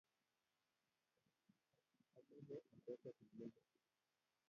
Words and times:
aminye 2.19 2.55
eng 2.69 2.79
kokwee 2.85 3.13
ne 3.19 3.25
mining. 3.37 3.67